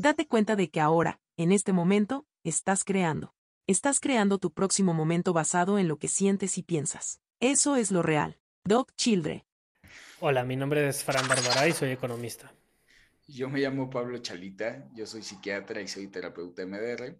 [0.00, 3.34] Date cuenta de que ahora, en este momento, estás creando.
[3.66, 7.20] Estás creando tu próximo momento basado en lo que sientes y piensas.
[7.40, 8.38] Eso es lo real.
[8.62, 9.44] Doc Childre.
[10.20, 12.54] Hola, mi nombre es Fran Barbara y soy economista.
[13.26, 17.18] Yo me llamo Pablo Chalita, yo soy psiquiatra y soy terapeuta MDR.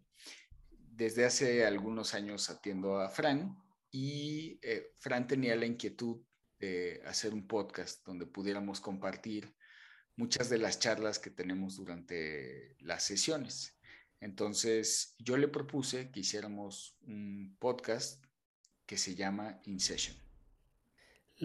[0.78, 3.58] Desde hace algunos años atiendo a Fran
[3.90, 6.22] y eh, Fran tenía la inquietud
[6.60, 9.52] de hacer un podcast donde pudiéramos compartir
[10.18, 13.78] muchas de las charlas que tenemos durante las sesiones.
[14.20, 18.22] Entonces, yo le propuse que hiciéramos un podcast
[18.84, 20.16] que se llama In Session.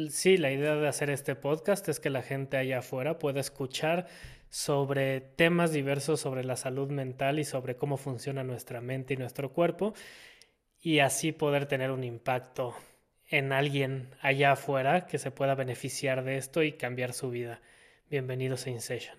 [0.09, 4.07] Sí, la idea de hacer este podcast es que la gente allá afuera pueda escuchar
[4.49, 9.53] sobre temas diversos sobre la salud mental y sobre cómo funciona nuestra mente y nuestro
[9.53, 9.93] cuerpo
[10.79, 12.75] y así poder tener un impacto
[13.29, 17.61] en alguien allá afuera que se pueda beneficiar de esto y cambiar su vida.
[18.13, 19.17] Bienvenidos a InSession.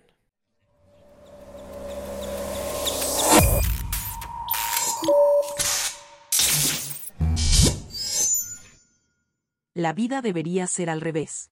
[9.74, 11.50] La vida debería ser al revés.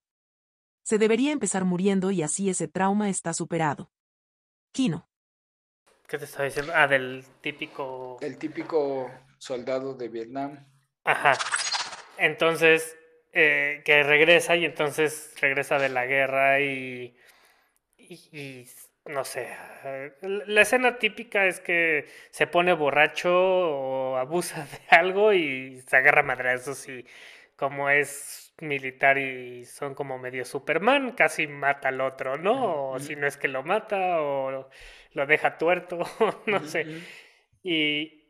[0.83, 3.91] Se debería empezar muriendo y así ese trauma está superado.
[4.71, 5.09] Kino.
[6.07, 6.71] ¿Qué te estaba diciendo?
[6.73, 8.19] Ah, del típico...
[8.21, 10.65] El típico soldado de Vietnam.
[11.03, 11.37] Ajá.
[12.17, 12.95] Entonces,
[13.33, 17.17] eh, que regresa y entonces regresa de la guerra y,
[18.09, 18.67] y,
[19.05, 19.49] no sé,
[20.21, 26.23] la escena típica es que se pone borracho o abusa de algo y se agarra
[26.23, 27.05] madrazos y
[27.55, 32.91] como es militar y son como medio Superman, casi mata al otro, ¿no?
[32.91, 34.69] O si no es que lo mata o
[35.11, 35.99] lo deja tuerto,
[36.45, 36.85] no sé.
[37.63, 38.25] Y,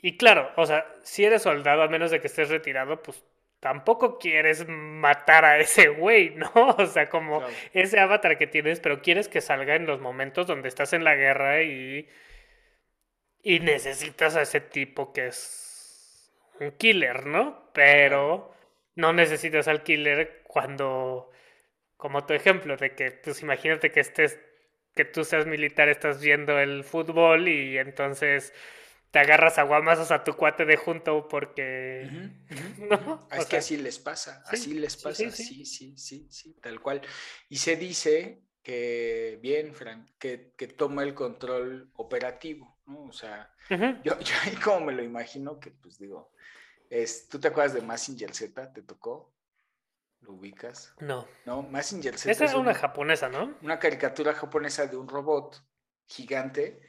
[0.00, 3.24] y claro, o sea, si eres soldado, a menos de que estés retirado, pues
[3.60, 6.50] tampoco quieres matar a ese güey, ¿no?
[6.78, 7.42] O sea, como
[7.72, 11.14] ese avatar que tienes, pero quieres que salga en los momentos donde estás en la
[11.16, 12.08] guerra y,
[13.42, 17.70] y necesitas a ese tipo que es un killer, ¿no?
[17.72, 18.54] Pero
[18.94, 21.30] no necesitas al killer cuando,
[21.96, 24.40] como tu ejemplo, de que, pues imagínate que estés,
[24.94, 28.52] que tú seas militar, estás viendo el fútbol y entonces
[29.10, 32.08] te agarras a guamazos a tu cuate de junto porque...
[32.78, 33.28] ¿no?
[33.30, 35.96] Es que así les pasa, así les pasa, sí sí.
[35.96, 37.02] sí, sí, tal cual.
[37.48, 43.04] Y se dice que, bien, Frank, que, que toma el control operativo, ¿no?
[43.04, 43.76] O sea, yo,
[44.20, 46.32] yo ahí como me lo imagino, que pues digo,
[47.30, 48.72] ¿Tú te acuerdas de Massinger Z?
[48.72, 49.34] ¿Te tocó?
[50.20, 50.94] ¿Lo ubicas?
[51.00, 51.28] No.
[51.44, 52.30] No, Massinger Z.
[52.30, 53.56] Esa es una, japonesa, ¿no?
[53.62, 55.62] Una caricatura japonesa de un robot
[56.06, 56.80] gigante.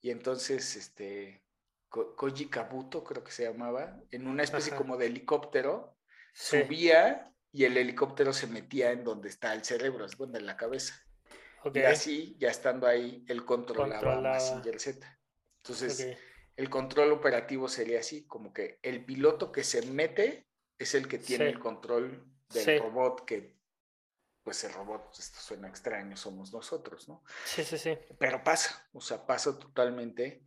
[0.00, 1.42] Y entonces, este,
[1.88, 5.96] Koji Kabuto, creo que se llamaba, en una especie como de helicóptero,
[6.32, 10.56] subía y el helicóptero se metía en donde está el cerebro, es donde en la
[10.56, 10.94] cabeza.
[11.72, 15.18] Y así, ya estando ahí, él controlaba, a Massinger Z.
[15.62, 16.18] Entonces,
[16.56, 20.46] el control operativo sería así, como que el piloto que se mete
[20.78, 23.56] es el que tiene el control del robot que,
[24.42, 27.24] pues el robot, esto suena extraño, somos nosotros, ¿no?
[27.44, 27.98] Sí, sí, sí.
[28.18, 30.44] Pero pasa, o sea, pasa totalmente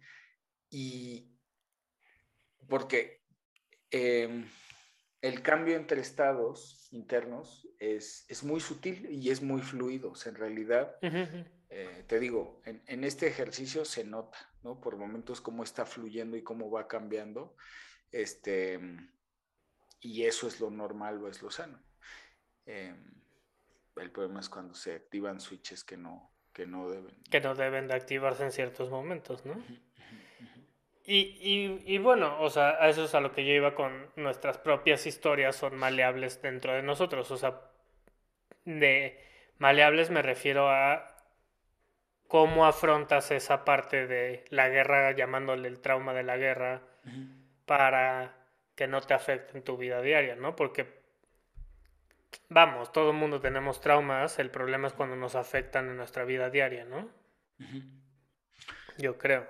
[0.70, 1.36] y
[2.68, 3.24] porque
[3.92, 4.48] em,
[5.22, 10.32] el cambio entre estados internos es, es, muy sutil y es muy fluido, o sea,
[10.32, 10.98] en realidad...
[11.72, 14.82] Eh, te digo, en, este ejercicio se nota, ¿no?
[14.82, 17.56] Por momentos cómo está fluyendo y cómo va cambiando.
[18.12, 18.80] Este,
[20.00, 21.80] y eso es lo normal o es lo sano.
[22.66, 22.96] Eh,
[23.98, 27.16] el problema es cuando se activan switches que no, que no deben.
[27.30, 29.64] Que no deben de activarse en ciertos momentos, ¿no?
[31.12, 34.60] Y, y, y, bueno, o sea, eso es a lo que yo iba con nuestras
[34.60, 37.32] propias historias, son maleables dentro de nosotros.
[37.32, 37.62] O sea,
[38.66, 39.20] de
[39.58, 41.20] maleables me refiero a
[42.30, 46.84] ¿Cómo afrontas esa parte de la guerra, llamándole el trauma de la guerra,
[47.66, 48.36] para
[48.76, 50.56] que no te afecte en tu vida diaria, ¿no?
[50.56, 51.02] Porque,
[52.48, 56.52] vamos, todo el mundo tenemos traumas, el problema es cuando nos afectan en nuestra vida
[56.52, 57.10] diaria, ¿no?
[59.00, 59.48] Yo creo.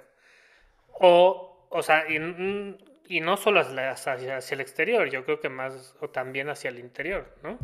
[0.88, 6.10] O, o sea, y, no solo hacia, hacia, el exterior, yo creo que más, o
[6.10, 7.58] también hacia el interior, ¿no?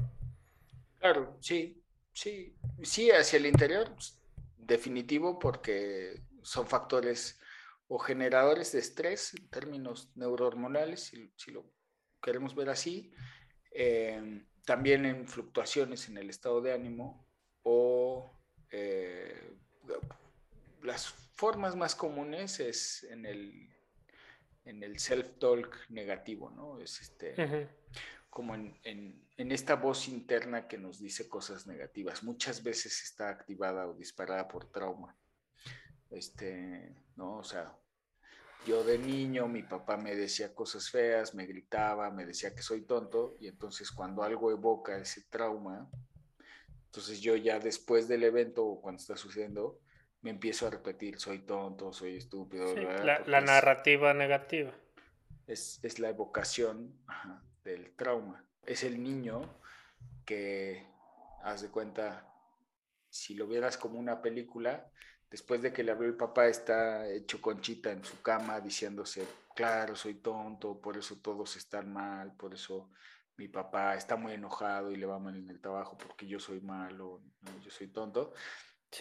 [1.00, 4.20] Claro, sí, sí, sí, hacia el interior, pues,
[4.58, 7.40] definitivo porque son factores
[7.88, 11.66] o generadores de estrés en términos neurohormonales, si, lo
[12.22, 13.12] queremos ver así,
[13.72, 17.28] em, también en fluctuaciones en el estado de ánimo
[17.62, 18.32] o
[18.72, 19.56] eh,
[20.82, 23.75] las formas más comunes es en el,
[24.66, 26.80] en el self-talk negativo, ¿no?
[26.80, 27.70] Es este,
[28.30, 32.24] como en, en, esta voz interna que nos dice cosas negativas.
[32.24, 35.16] Muchas veces está activada o disparada por trauma.
[36.10, 37.38] este, ¿no?
[37.38, 37.78] O sea,
[38.66, 42.82] yo de niño, mi papá me decía cosas feas, me gritaba, me decía que soy
[42.82, 45.90] tonto, y entonces cuando algo evoca ese trauma,
[46.86, 49.80] entonces yo ya después del evento o cuando está sucediendo,
[50.26, 52.74] me empiezo a repetir, soy tonto, soy estúpido.
[52.76, 54.72] la, narrativa negativa.
[55.46, 56.98] Es, es la evocación
[57.64, 58.44] del trauma.
[58.66, 59.60] Es el niño
[60.26, 60.84] que,
[61.44, 62.28] haz de cuenta,
[63.08, 64.90] si lo vieras como una película,
[65.30, 69.96] después de que le habló el papá, está hecho conchita en su cama diciéndose, claro,
[69.96, 72.90] soy tonto, por eso todos están mal, por eso
[73.38, 76.62] mi papá está muy enojado y le va mal en el trabajo porque yo soy
[76.62, 77.22] malo,
[77.64, 78.34] yo soy tonto.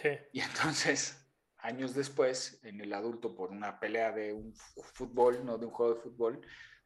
[0.01, 0.09] Sí.
[0.33, 1.25] Y entonces,
[1.59, 5.95] años después, en el adulto, por una pelea de un fútbol, no de un juego
[5.95, 6.41] de fútbol,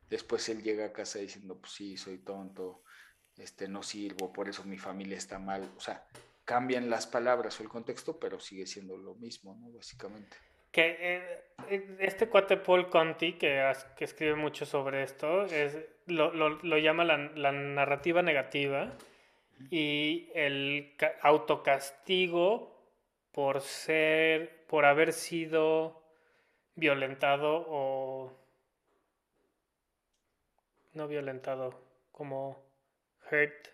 [0.09, 2.83] después él llega a casa diciendo, pues sí, soy tonto,
[3.38, 5.71] este, no sirvo, por eso mi familia está mal.
[5.75, 6.06] O sea,
[6.45, 9.71] cambian las palabras o el contexto, pero sigue siendo lo mismo, ¿no?
[9.71, 10.38] Básicamente.
[10.71, 10.97] Que
[11.69, 16.77] eh, este cuate Paul Conti, que, que escribe mucho sobre esto, es, lo, lo, lo
[16.77, 18.95] llama la, la, narrativa negativa
[19.71, 22.78] y el autocastigo
[23.31, 26.03] por ser, por haber sido
[26.75, 28.33] violentado o
[30.93, 31.81] no violentado,
[32.11, 32.65] como
[33.31, 33.67] hurt.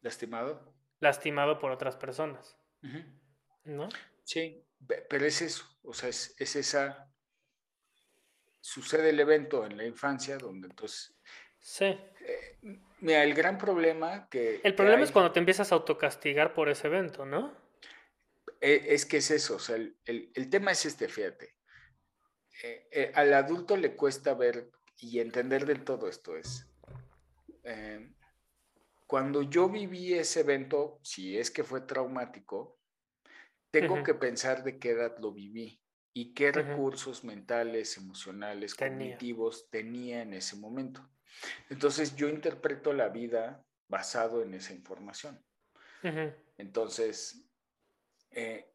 [0.00, 0.74] Lastimado
[1.04, 2.56] lastimado por otras personas.
[3.64, 3.88] ¿No?
[4.24, 4.64] Sí,
[5.08, 7.08] pero es eso, o sea, es, esa...
[8.60, 11.14] Sucede el evento en la infancia donde entonces...
[11.58, 11.84] Sí.
[11.84, 12.58] Eh,
[13.00, 14.60] mira, el gran problema que...
[14.64, 17.54] El problema es cuando te empiezas a autocastigar por ese evento, ¿no?
[18.64, 21.54] E, es que es eso, o sea, el, tema es este, fíjate.
[22.62, 26.66] Eh, eh, al adulto le cuesta ver y entender del todo esto es
[29.06, 32.78] cuando yo viví ese evento, si es que fue traumático,
[33.70, 35.80] tengo que pensar de qué edad lo viví
[36.12, 41.08] y qué recursos mentales, emocionales, cognitivos tenía en ese momento.
[41.68, 45.44] Entonces yo interpreto la vida basado en esa información.
[46.58, 47.48] Entonces,
[48.34, 48.70] eh,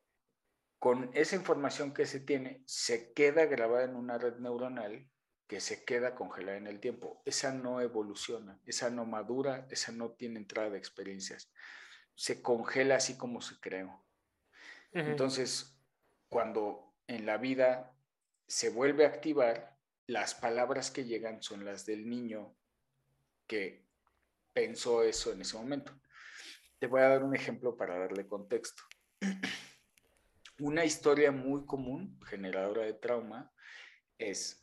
[0.79, 5.09] con esa información que se tiene, se queda grabada en una red neuronal
[5.47, 7.21] que se queda congelada en el tiempo.
[7.25, 11.51] Esa no evoluciona, esa no madura, esa no tiene entrada de experiencias.
[12.15, 14.05] Se congela así como se creó.
[14.91, 15.77] Entonces,
[16.29, 17.95] cuando en la vida
[18.47, 19.77] se vuelve a activar,
[20.07, 22.55] las palabras que llegan son las del niño
[23.45, 23.85] que
[24.53, 25.99] pensó eso en ese momento.
[26.79, 28.83] Te voy a dar un ejemplo para darle contexto.
[30.59, 33.51] Una historia muy común, generadora de trauma,
[34.17, 34.59] es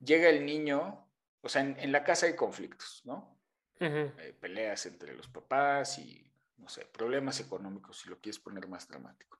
[0.00, 1.08] llega el niño,
[1.40, 3.34] o sea, en, la casa hay conflictos, ¿no?
[4.40, 9.38] peleas entre los papás y, no sé, problemas económicos, si lo quieres poner más dramático.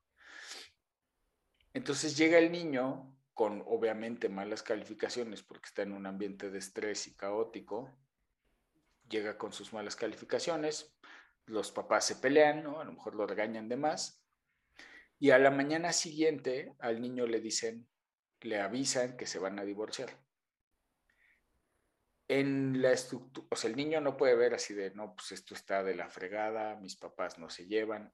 [1.73, 7.07] Entonces llega el niño con obviamente malas calificaciones porque está en un ambiente de estrés
[7.07, 7.91] y caótico,
[9.09, 10.95] llega con sus malas calificaciones,
[11.47, 12.81] los papás se pelean, ¿no?
[12.81, 14.23] A lo mejor lo regañan de más,
[15.19, 17.89] y a la mañana siguiente al niño le dicen,
[18.41, 20.11] le avisan que se van a divorciar
[22.29, 25.55] en la estructura, o sea, el niño no puede ver así de, no, pues esto
[25.55, 28.13] está de la fregada, mis papás no se llevan.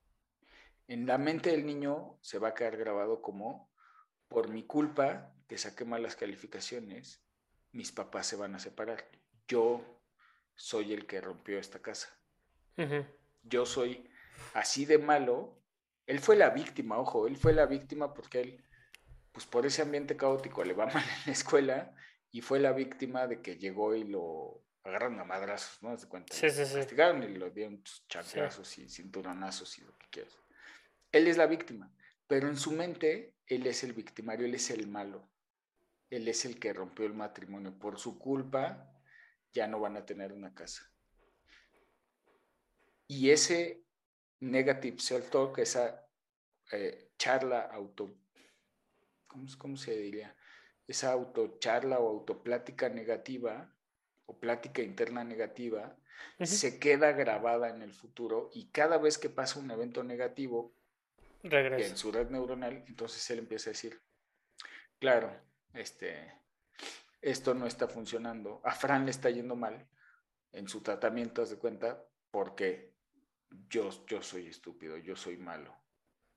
[0.86, 3.70] En la mente del niño se va a quedar grabado como,
[4.28, 7.24] por mi culpa, que saqué malas calificaciones,
[7.72, 9.08] mis papás se van a separar.
[9.48, 10.02] Yo
[10.54, 12.14] soy el que rompió esta casa.
[13.42, 14.08] Yo soy
[14.54, 15.58] así de malo.
[16.06, 18.64] Él fue la víctima, ojo, él fue la víctima porque él,
[19.30, 21.94] pues por ese ambiente caótico, le va mal en la escuela
[22.30, 25.96] y fue la víctima de que llegó y lo agarraron a madrazos, ¿no?
[25.96, 26.34] ¿Se cuenta?
[26.34, 26.74] Sí, sí, sí.
[26.74, 30.36] Castigaron y lo dieron chancrazos y cinturonazos y lo que quieras.
[31.12, 31.94] Él es la víctima,
[32.26, 35.28] pero en su mente él es el victimario, él es el malo.
[36.10, 37.78] Él es el que rompió el matrimonio.
[37.78, 38.92] Por su culpa
[39.52, 40.91] ya no van a tener una casa.
[43.12, 43.84] Y ese
[44.40, 46.08] negative self-talk, esa
[46.70, 48.14] eh, charla auto...
[49.26, 50.34] ¿cómo, ¿Cómo se diría?
[50.86, 53.74] esa autocharla o autoplática negativa
[54.26, 55.96] o plática interna negativa
[56.42, 60.74] se queda grabada en el futuro y cada vez que pasa un evento negativo
[61.42, 64.00] en su red neuronal, entonces él empieza a decir,
[65.00, 65.34] claro,
[65.72, 66.32] este,
[67.20, 69.88] esto no está funcionando, a Fran le está yendo mal
[70.52, 72.91] en su tratamiento, de cuenta, porque
[73.68, 75.76] yo, yo soy estúpido, yo soy malo.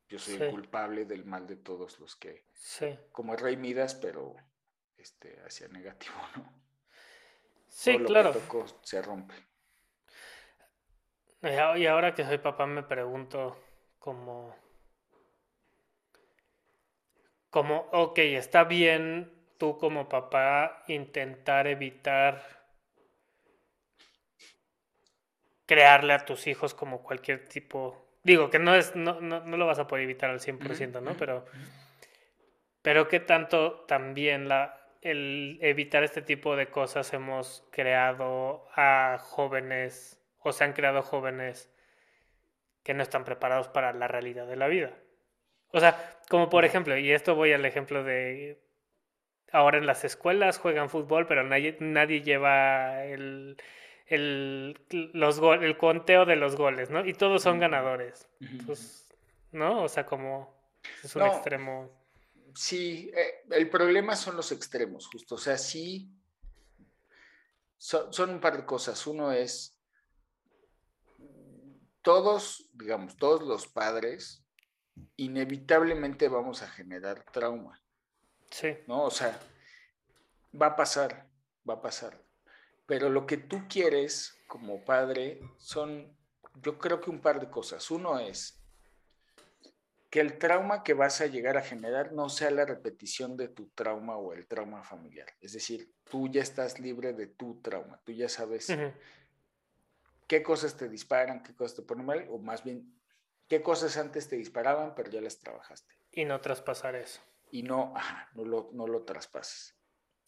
[0.08, 2.46] Yo soy el culpable del mal de todos los que.
[2.54, 2.98] Sí.
[3.12, 4.36] Como el rey Midas, pero
[4.98, 6.54] este, hacia negativo, ¿no?
[7.68, 8.34] Sí, claro.
[8.82, 9.36] se rompe.
[11.42, 13.62] Y ahora que soy papá me pregunto
[14.00, 14.56] como...
[17.50, 22.65] como, ok, está bien tú como papá intentar evitar
[25.66, 29.66] crearle a tus hijos como cualquier tipo, digo que no es, no, no, no lo
[29.66, 31.16] vas a poder evitar al 100%, ¿no?
[31.18, 31.46] Pero,
[32.82, 40.22] pero que tanto también la, el evitar este tipo de cosas hemos creado a jóvenes,
[40.40, 41.72] o se han creado jóvenes
[42.84, 44.92] que no están preparados para la realidad de la vida.
[45.72, 48.62] O sea, como por ejemplo, y esto voy al ejemplo de
[49.52, 53.58] ahora en las escuelas juegan fútbol, pero nadie, nadie lleva el,
[54.06, 54.80] el,
[55.14, 57.06] los el conteo de los goles, ¿no?
[57.06, 58.28] Y todos son ganadores.
[59.52, 59.84] ¿no?
[59.84, 60.54] O sea, como
[61.04, 61.90] es un extremo.
[62.54, 65.36] Sí, eh, el problema son los extremos, justo.
[65.36, 66.10] O sea, sí,
[67.78, 69.06] son un par de cosas.
[69.08, 69.78] Uno es,
[72.02, 74.44] todos, digamos, todos los padres,
[75.18, 77.82] inevitablemente vamos a generar trauma.
[78.52, 78.78] Sí.
[78.88, 79.04] ¿No?
[79.04, 79.40] O sea,
[80.60, 81.28] va a pasar,
[81.68, 82.25] va a pasar.
[82.86, 86.16] Pero lo que tú quieres como padre son,
[86.62, 87.90] yo creo que un par de cosas.
[87.92, 88.62] Uno es
[90.10, 93.68] que el trauma que vas a llegar a generar no sea la repetición de tu
[93.70, 95.28] trauma o el trauma familiar.
[95.42, 98.74] Es decir, tú ya estás libre de tu trauma, tú ya sabes
[100.28, 102.98] qué cosas te disparan, qué cosas te ponen mal, o más bien,
[103.48, 105.94] qué cosas antes te disparaban, pero ya las trabajaste.
[106.12, 107.20] Y no traspasar eso.
[107.52, 107.94] Y no,
[108.36, 109.76] no lo, no lo traspases.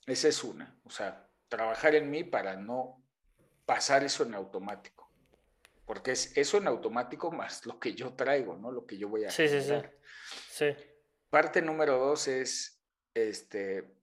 [0.06, 0.80] Esa es una.
[0.84, 3.04] O sea, trabajar en mí para no
[3.66, 5.12] pasar eso en automático.
[5.86, 8.72] Porque es eso en automático más lo que yo traigo, ¿no?
[8.72, 9.62] Lo que yo voy a sí, Sí,
[10.50, 10.76] sí.
[11.30, 12.82] Parte número dos es,
[13.14, 13.96] este,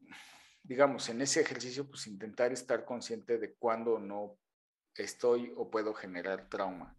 [0.62, 4.38] digamos, en ese ejercicio, pues intentar estar consciente de cuándo no
[4.94, 6.96] estoy o puedo generar trauma.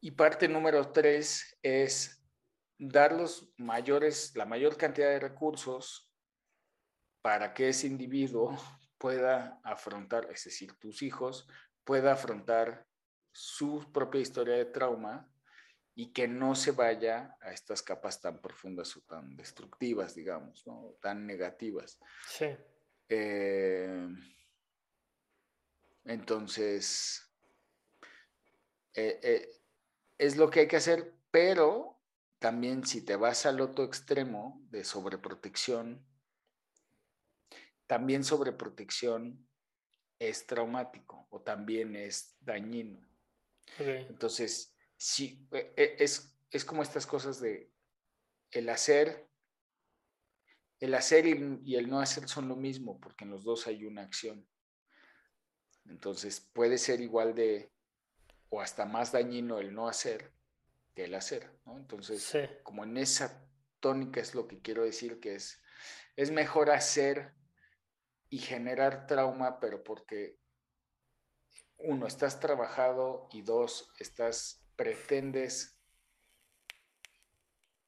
[0.00, 2.22] Y parte número tres es
[2.78, 6.11] dar los mayores, la mayor cantidad de recursos
[7.22, 8.56] para que ese individuo
[8.98, 11.48] pueda afrontar, es decir, tus hijos,
[11.84, 12.86] pueda afrontar
[13.32, 15.28] su propia historia de trauma
[15.94, 20.96] y que no se vaya a estas capas tan profundas o tan destructivas, digamos, ¿no?
[21.00, 21.98] tan negativas.
[22.28, 22.46] Sí.
[23.08, 24.08] Eh,
[26.04, 27.22] entonces,
[28.94, 29.48] eh, eh,
[30.18, 32.00] es lo que hay que hacer, pero
[32.38, 36.04] también si te vas al otro extremo de sobreprotección,
[37.92, 39.46] también sobreprotección
[40.18, 43.06] es traumático o también es dañino.
[43.76, 47.70] Entonces, sí, e, e, es, es como estas cosas de
[48.50, 49.28] el hacer,
[50.80, 54.00] el hacer y, el no hacer son lo mismo, porque en los dos hay una
[54.00, 54.48] acción.
[55.84, 57.74] Entonces, puede ser igual de,
[58.48, 60.32] o hasta más dañino el no hacer
[60.94, 62.32] que el hacer, Entonces,
[62.62, 63.46] como en esa
[63.80, 65.62] tónica es lo que quiero decir, que es,
[66.16, 67.34] es mejor hacer
[68.32, 70.38] y generar trauma, pero porque
[71.76, 75.78] uno, estás trabajado y dos, estás, pretendes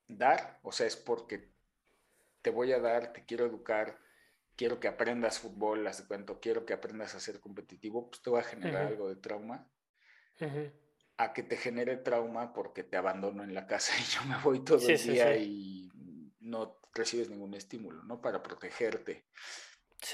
[0.06, 1.50] dar, o sea, es porque
[2.42, 3.98] te voy a dar, te quiero educar,
[4.54, 8.40] quiero que aprendas fútbol, las cuento, quiero que aprendas a ser competitivo, pues te va
[8.40, 9.66] a generar algo de trauma.
[11.16, 14.62] A que te genere trauma porque te abandono en la casa y yo me voy
[14.62, 15.90] todo el día y
[16.40, 18.20] no recibes ningún estímulo, ¿no?
[18.20, 19.24] Para protegerte.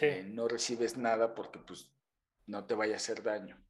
[0.01, 1.91] Eh, no recibes nada porque pues
[2.47, 3.61] no te vaya a hacer daño.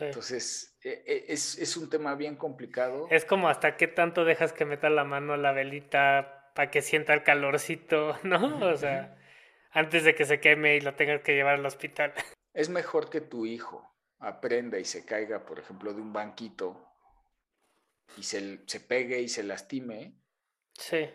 [0.00, 3.08] Entonces, e, e, es, un tema bien complicado.
[3.10, 6.82] Es como hasta qué tanto dejas que meta la mano a la velita para que
[6.82, 8.68] sienta el calorcito, ¿no?
[8.68, 9.16] O sea,
[9.70, 12.12] antes de que se queme y lo tengas que llevar al hospital.
[12.54, 13.88] Es mejor que tu hijo
[14.18, 16.88] aprenda y se caiga, por ejemplo, de un banquito
[18.16, 20.14] y se, se pegue y se lastime.
[20.72, 21.08] Sí.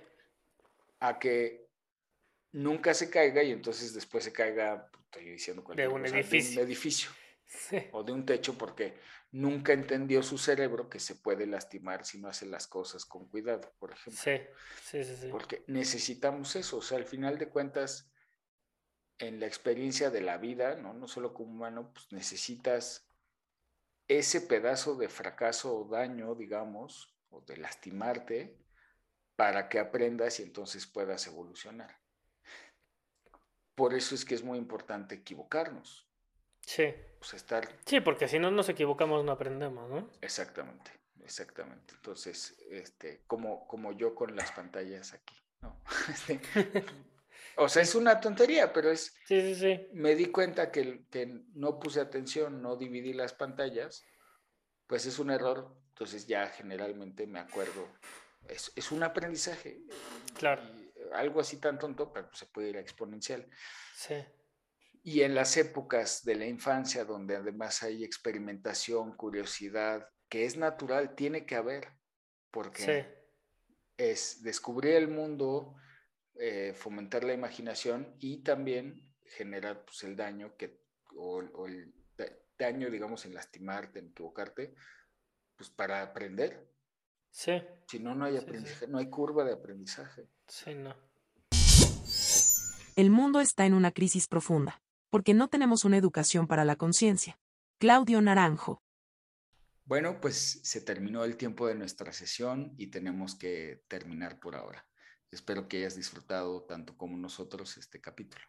[0.99, 1.62] A que
[2.53, 6.67] nunca se caiga y entonces después se caiga, estoy diciendo de un edificio, de un
[6.67, 7.09] edificio
[7.91, 8.97] o de un techo porque
[9.31, 13.73] nunca entendió su cerebro que se puede lastimar si no hace las cosas con cuidado,
[13.79, 14.21] por ejemplo.
[14.21, 14.39] Sí,
[14.83, 15.15] sí, sí.
[15.21, 15.27] sí.
[15.29, 18.11] Porque necesitamos eso, o sea, al final de cuentas,
[19.17, 23.09] en la experiencia de la vida, no, no solo como humano, pues necesitas
[24.07, 28.59] ese pedazo de fracaso o daño, digamos, o de lastimarte,
[29.35, 32.02] para que aprendas y entonces puedas evolucionar.
[33.75, 36.07] Por eso es que es muy importante equivocarnos.
[36.61, 36.93] Sí.
[37.19, 37.67] Pues estar...
[37.85, 40.09] Sí, porque si no nos equivocamos no aprendemos, ¿no?
[40.21, 40.91] Exactamente,
[41.23, 41.93] exactamente.
[41.95, 45.81] Entonces, este, como, como yo con las pantallas aquí, ¿no?
[46.09, 46.39] Este,
[47.55, 49.15] o sea, es una tontería, pero es...
[49.27, 49.87] Sí, sí, sí.
[49.93, 54.03] Me di cuenta que, que no puse atención, no dividí las pantallas,
[54.87, 57.87] pues es un error, entonces ya generalmente me acuerdo.
[58.47, 59.81] Es, es un aprendizaje.
[60.37, 60.61] Claro
[61.13, 63.47] algo así tan tonto, pero pues, se puede ir a exponencial.
[63.95, 64.15] Sí.
[65.03, 71.15] Y en las épocas de la infancia, donde además hay experimentación, curiosidad, que es natural,
[71.15, 71.89] tiene que haber,
[72.51, 73.05] porque
[73.97, 75.75] es descubrir el mundo,
[76.35, 80.81] eh, fomentar la imaginación y también generar pues, el daño que,
[81.15, 81.93] o, el
[82.57, 84.73] daño, digamos, en lastimarte, en equivocarte,
[85.55, 86.72] pues para aprender.
[87.33, 87.51] Sí.
[87.87, 90.27] Si no, no hay aprendizaje, no hay curva de aprendizaje.
[90.47, 90.95] Sí, no.
[92.95, 97.39] El mundo está en una crisis profunda, porque no tenemos una educación para la conciencia.
[97.79, 98.83] Claudio Naranjo.
[99.85, 104.85] Bueno, pues se terminó el tiempo de nuestra sesión y tenemos que terminar por ahora.
[105.31, 108.45] Espero que hayas disfrutado tanto como nosotros este capítulo.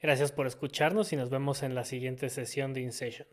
[0.00, 3.28] Gracias por escucharnos y nos vemos en la siguiente sesión de InSession.